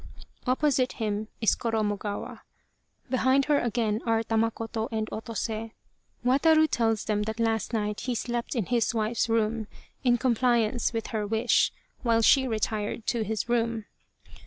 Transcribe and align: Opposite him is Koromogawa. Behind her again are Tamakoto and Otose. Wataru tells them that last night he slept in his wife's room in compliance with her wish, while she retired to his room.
Opposite 0.47 0.93
him 0.93 1.27
is 1.41 1.55
Koromogawa. 1.55 2.39
Behind 3.11 3.45
her 3.45 3.59
again 3.59 4.01
are 4.03 4.23
Tamakoto 4.23 4.87
and 4.91 5.07
Otose. 5.11 5.69
Wataru 6.25 6.67
tells 6.71 7.05
them 7.05 7.21
that 7.21 7.39
last 7.39 7.71
night 7.71 7.99
he 7.99 8.15
slept 8.15 8.55
in 8.55 8.65
his 8.65 8.95
wife's 8.95 9.29
room 9.29 9.67
in 10.03 10.17
compliance 10.17 10.91
with 10.91 11.05
her 11.13 11.27
wish, 11.27 11.71
while 12.01 12.23
she 12.23 12.47
retired 12.47 13.05
to 13.05 13.23
his 13.23 13.47
room. 13.47 13.85